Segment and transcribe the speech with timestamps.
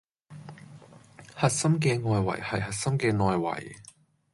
[1.35, 3.75] 核心嘅外圍係核心嘅內圍